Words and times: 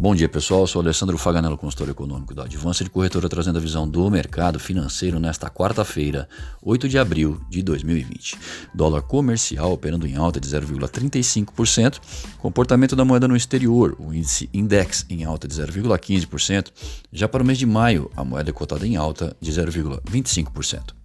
Bom 0.00 0.14
dia 0.14 0.28
pessoal, 0.28 0.64
sou 0.64 0.80
Alessandro 0.80 1.18
Faganello, 1.18 1.58
consultor 1.58 1.88
econômico 1.88 2.32
da 2.32 2.44
Advance 2.44 2.88
Corretora, 2.88 3.28
trazendo 3.28 3.58
a 3.58 3.60
visão 3.60 3.88
do 3.88 4.08
mercado 4.08 4.60
financeiro 4.60 5.18
nesta 5.18 5.50
quarta-feira, 5.50 6.28
8 6.62 6.88
de 6.88 6.96
abril 6.96 7.40
de 7.50 7.64
2020. 7.64 8.38
Dólar 8.72 9.02
comercial 9.02 9.72
operando 9.72 10.06
em 10.06 10.14
alta 10.14 10.38
de 10.38 10.46
0,35%, 10.48 11.98
comportamento 12.38 12.94
da 12.94 13.04
moeda 13.04 13.26
no 13.26 13.34
exterior, 13.34 13.96
o 13.98 14.14
índice 14.14 14.48
Index 14.54 15.04
em 15.10 15.24
alta 15.24 15.48
de 15.48 15.54
0,15%, 15.56 16.68
já 17.12 17.26
para 17.26 17.42
o 17.42 17.46
mês 17.46 17.58
de 17.58 17.66
maio, 17.66 18.08
a 18.14 18.22
moeda 18.22 18.50
é 18.50 18.52
cotada 18.52 18.86
em 18.86 18.94
alta 18.94 19.36
de 19.40 19.50
0,25%. 19.50 20.97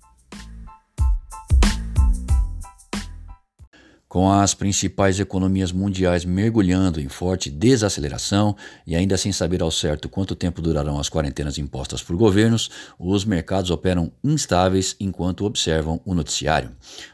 Com 4.14 4.32
as 4.32 4.54
principais 4.54 5.20
economias 5.20 5.72
mundiais 5.72 6.24
mergulhando 6.24 7.02
em 7.02 7.10
forte 7.10 7.50
desaceleração 7.50 8.56
e 8.86 8.96
ainda 8.96 9.18
sem 9.18 9.32
saber 9.32 9.64
ao 9.64 9.72
certo 9.72 10.08
quanto 10.08 10.36
tempo 10.36 10.62
durarão 10.62 11.00
as 11.00 11.10
quarentenas 11.10 11.58
impostas 11.58 12.04
por 12.04 12.16
governos, 12.16 12.70
os 13.00 13.26
mercados 13.26 13.72
operam 13.72 14.12
instáveis 14.24 14.96
enquanto 15.00 15.46
observam 15.46 16.00
o 16.06 16.14
noticiário. 16.14 16.70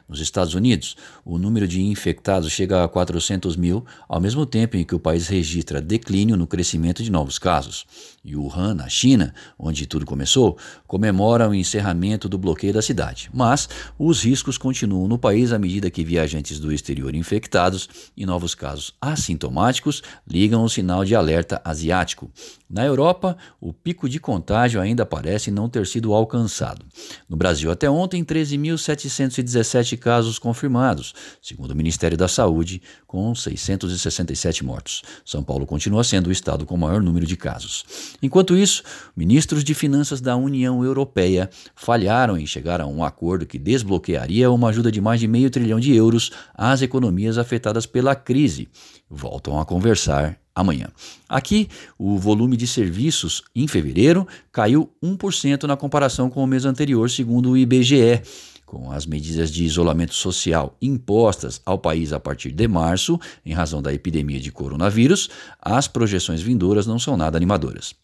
Nos 0.10 0.20
Estados 0.20 0.56
Unidos, 0.56 0.98
o 1.24 1.38
número 1.38 1.68
de 1.68 1.84
infectados 1.84 2.52
chega 2.52 2.84
a 2.84 2.88
400 2.88 3.56
mil, 3.56 3.86
ao 4.08 4.20
mesmo 4.20 4.44
tempo 4.44 4.76
em 4.76 4.84
que 4.84 4.96
o 4.96 5.00
país 5.00 5.28
registra 5.28 5.80
declínio 5.80 6.36
no 6.36 6.48
crescimento 6.48 7.04
de 7.04 7.12
novos 7.12 7.38
casos. 7.38 7.86
E 8.26 8.36
Wuhan, 8.36 8.74
na 8.74 8.90
China, 8.90 9.36
onde 9.58 9.86
tudo 9.86 10.08
começou, 10.08 10.58
comemora 10.88 11.48
o 11.48 11.54
encerramento 11.54 12.28
do 12.28 12.40
bloqueio 12.40 12.74
da 12.74 12.82
cidade. 12.82 13.30
Mas 13.32 13.70
os 14.00 14.24
riscos 14.24 14.58
continuam 14.58 15.08
no 15.08 15.20
país 15.20 15.54
à 15.54 15.60
medida 15.60 15.92
que 15.92 16.04
viajantes 16.04 16.60
do 16.60 16.74
exterior 16.74 17.14
infectados 17.14 17.88
e 18.18 18.26
novos 18.26 18.56
casos 18.56 18.96
assintomáticos 19.00 20.02
ligam 20.28 20.64
o 20.64 20.70
sinal 20.70 21.06
de 21.06 21.14
alerta 21.14 21.62
asiático. 21.64 22.32
Na 22.68 22.84
Europa, 22.84 23.38
o 23.62 23.72
pico 23.72 24.10
de 24.10 24.20
contágio 24.20 24.82
ainda 24.82 25.06
parece 25.06 25.52
não 25.52 25.70
ter 25.70 25.86
sido 25.86 26.14
alcançado. 26.14 26.84
No 27.28 27.38
Brasil, 27.38 27.70
até 27.70 27.90
ontem, 27.90 28.24
13.717 28.24 29.99
casos 30.00 30.40
confirmados, 30.40 31.14
segundo 31.42 31.72
o 31.72 31.76
Ministério 31.76 32.18
da 32.18 32.28
Saúde, 32.28 32.82
com 33.06 33.36
667 33.36 34.64
mortos. 34.64 35.04
São 35.24 35.44
Paulo 35.44 35.66
continua 35.66 36.04
sendo 36.04 36.28
o 36.28 36.32
estado 36.32 36.66
com 36.66 36.76
maior 36.78 37.02
número 37.02 37.26
de 37.26 37.38
casos. 37.38 37.86
Enquanto 38.22 38.58
isso, 38.58 38.82
ministros 39.16 39.64
de 39.64 39.74
finanças 39.74 40.22
da 40.22 40.36
União 40.36 40.84
Europeia 40.84 41.50
falharam 41.76 42.38
em 42.38 42.48
chegar 42.48 42.82
a 42.82 42.88
um 42.88 43.04
acordo 43.04 43.46
que 43.46 43.60
desbloquearia 43.60 44.50
uma 44.50 44.70
ajuda 44.70 44.92
de 44.92 45.02
mais 45.02 45.20
de 45.20 45.28
meio 45.28 45.50
trilhão 45.50 45.80
de 45.80 45.94
euros 45.94 46.32
às 46.56 46.82
economias 46.82 47.38
afetadas 47.38 47.86
pela 47.86 48.16
crise. 48.16 48.70
Voltam 49.10 49.60
a 49.60 49.66
conversar 49.66 50.40
amanhã. 50.60 50.88
Aqui, 51.28 51.70
o 51.98 52.18
volume 52.18 52.58
de 52.58 52.68
serviços 52.68 53.44
em 53.56 53.68
fevereiro 53.68 54.28
caiu 54.52 54.92
1% 55.04 55.64
na 55.64 55.78
comparação 55.78 56.30
com 56.30 56.44
o 56.44 56.48
mês 56.48 56.66
anterior, 56.66 57.10
segundo 57.10 57.52
o 57.52 57.58
IBGE. 57.58 58.22
Com 58.70 58.92
as 58.92 59.08
medidas 59.08 59.50
de 59.50 59.64
isolamento 59.64 60.14
social 60.14 60.78
impostas 60.80 61.60
ao 61.66 61.80
país 61.80 62.14
a 62.14 62.20
partir 62.20 62.52
de 62.52 62.68
março, 62.68 63.20
em 63.44 63.52
razão 63.52 63.82
da 63.82 63.92
epidemia 63.92 64.40
de 64.40 64.52
coronavírus, 64.52 65.28
as 65.60 65.88
projeções 65.88 66.40
vindouras 66.40 66.86
não 66.86 67.00
são 67.00 67.18
nada 67.18 67.36
animadoras. 67.36 67.96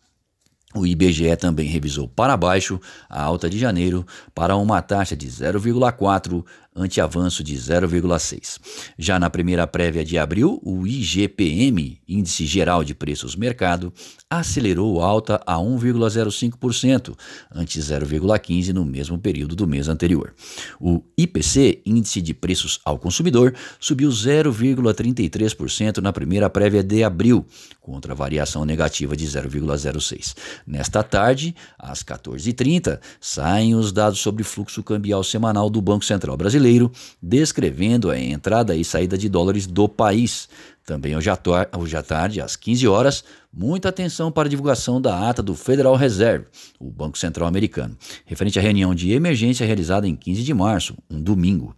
O 0.76 0.86
IBGE 0.86 1.34
também 1.38 1.70
revisou 1.70 2.06
para 2.06 2.36
baixo 2.36 2.80
a 3.10 3.24
alta 3.24 3.50
de 3.50 3.58
janeiro 3.58 4.06
para 4.34 4.58
uma 4.58 4.82
taxa 4.82 5.16
de 5.16 5.26
0,4 5.26 6.44
ante-avanço 6.76 7.42
de 7.42 7.56
0,6. 7.56 8.60
Já 9.00 9.18
na 9.18 9.30
primeira 9.30 9.66
prévia 9.66 10.04
de 10.04 10.18
abril, 10.18 10.60
o 10.62 10.86
IGPM, 10.86 12.02
Índice 12.06 12.46
Geral 12.46 12.84
de 12.84 12.94
Preços 12.94 13.36
Mercado, 13.36 13.94
acelerou 14.30 15.02
alta 15.02 15.42
a 15.46 15.56
1,05%, 15.56 17.16
ante 17.54 17.80
0,15% 17.80 18.74
no 18.74 18.84
mesmo 18.84 19.18
período 19.18 19.56
do 19.56 19.66
mês 19.66 19.88
anterior. 19.88 20.34
O 20.80 21.02
IPC, 21.18 21.82
Índice 21.86 22.22
de 22.22 22.34
Preços 22.34 22.82
ao 22.84 23.00
Consumidor, 23.00 23.54
subiu 23.80 24.10
0,33% 24.10 26.00
na 26.00 26.12
primeira 26.12 26.50
prévia 26.50 26.84
de 26.84 27.04
abril, 27.04 27.46
contra 27.80 28.12
a 28.12 28.16
variação 28.16 28.66
negativa 28.66 29.16
de 29.16 29.26
0,06%. 29.26 30.36
Nesta 30.66 31.04
tarde, 31.04 31.56
às 31.78 32.04
14h30, 32.04 33.00
saem 33.22 33.76
os 33.76 33.92
dados 33.92 34.20
sobre 34.20 34.44
fluxo 34.44 34.82
cambial 34.82 35.24
semanal 35.24 35.70
do 35.70 35.80
Banco 35.80 36.04
Central 36.04 36.36
Brasileiro 36.36 36.92
descrevendo 37.22 38.10
a 38.10 38.20
entrada 38.20 38.76
e 38.76 38.84
saída 38.84 39.18
de 39.18 39.30
dólares 39.30 39.68
do 39.68 39.88
país. 39.88 40.50
Também 40.86 41.18
hoje 41.18 41.30
à 41.30 42.04
tarde, 42.04 42.40
às 42.40 42.56
15 42.56 42.88
horas, 42.88 43.24
muita 43.56 43.88
atenção 43.88 44.32
para 44.32 44.48
a 44.48 44.50
divulgação 44.50 45.00
da 45.00 45.30
ata 45.30 45.42
do 45.42 45.56
Federal 45.56 45.96
Reserve, 45.96 46.46
o 46.78 46.92
Banco 46.92 47.18
Central 47.18 47.48
Americano, 47.48 47.98
referente 48.26 48.60
à 48.60 48.62
reunião 48.62 48.94
de 48.94 49.12
emergência 49.12 49.66
realizada 49.66 50.08
em 50.08 50.16
15 50.16 50.44
de 50.44 50.54
março, 50.54 50.96
um 51.10 51.22
domingo. 51.22 51.74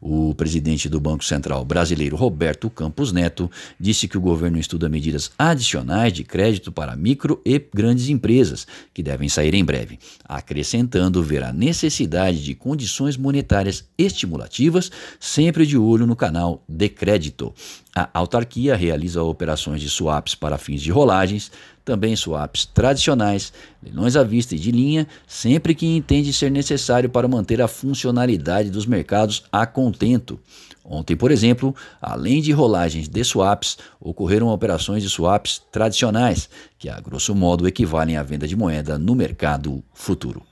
O 0.00 0.34
presidente 0.34 0.88
do 0.88 1.00
Banco 1.00 1.24
Central 1.24 1.64
brasileiro, 1.64 2.16
Roberto 2.16 2.68
Campos 2.68 3.12
Neto, 3.12 3.50
disse 3.80 4.06
que 4.06 4.18
o 4.18 4.20
governo 4.20 4.58
estuda 4.58 4.88
medidas 4.88 5.30
adicionais 5.38 6.12
de 6.12 6.22
crédito 6.22 6.70
para 6.70 6.94
micro 6.94 7.40
e 7.46 7.58
grandes 7.72 8.08
empresas, 8.10 8.66
que 8.92 9.02
devem 9.02 9.28
sair 9.28 9.54
em 9.54 9.64
breve, 9.64 9.98
acrescentando 10.24 11.22
ver 11.22 11.42
a 11.42 11.52
necessidade 11.52 12.44
de 12.44 12.54
condições 12.54 13.16
monetárias 13.16 13.84
estimulativas, 13.96 14.90
sempre 15.18 15.66
de 15.66 15.78
olho 15.78 16.06
no 16.06 16.14
canal 16.14 16.62
de 16.68 16.88
crédito. 16.88 17.54
A 17.94 18.08
autarquia 18.52 18.76
realiza 18.76 19.22
operações 19.22 19.80
de 19.80 19.88
swaps 19.88 20.34
para 20.34 20.58
fins 20.58 20.82
de 20.82 20.90
rolagens, 20.90 21.50
também 21.84 22.14
swaps 22.14 22.66
tradicionais, 22.66 23.52
leilões 23.82 24.14
à 24.14 24.22
vista 24.22 24.54
e 24.54 24.58
de 24.58 24.70
linha, 24.70 25.06
sempre 25.26 25.74
que 25.74 25.86
entende 25.86 26.32
ser 26.32 26.50
necessário 26.50 27.08
para 27.08 27.26
manter 27.26 27.62
a 27.62 27.68
funcionalidade 27.68 28.70
dos 28.70 28.84
mercados 28.84 29.44
a 29.50 29.66
contento. 29.66 30.38
Ontem, 30.84 31.16
por 31.16 31.30
exemplo, 31.30 31.74
além 32.00 32.42
de 32.42 32.52
rolagens 32.52 33.08
de 33.08 33.24
swaps, 33.24 33.78
ocorreram 34.00 34.48
operações 34.48 35.02
de 35.02 35.08
swaps 35.08 35.62
tradicionais, 35.72 36.48
que 36.78 36.88
a 36.88 37.00
grosso 37.00 37.34
modo 37.34 37.66
equivalem 37.66 38.16
à 38.16 38.22
venda 38.22 38.46
de 38.46 38.56
moeda 38.56 38.98
no 38.98 39.14
mercado 39.14 39.82
futuro. 39.94 40.51